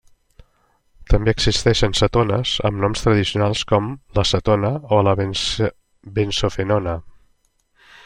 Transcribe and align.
També 1.11 1.33
existeixen 1.37 1.93
cetones 1.99 2.55
amb 2.71 2.81
noms 2.85 3.05
tradicionals 3.05 3.63
com 3.75 3.93
l'acetona 4.19 4.75
o 4.99 5.03
la 5.11 5.17
benzofenona. 5.23 7.01